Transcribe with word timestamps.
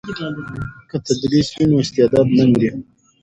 که 0.89 0.97
تدریس 1.07 1.47
وي 1.55 1.65
نو 1.69 1.75
استعداد 1.83 2.27
نه 2.37 2.45
مري. 2.51 2.69